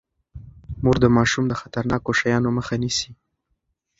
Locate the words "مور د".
0.83-1.05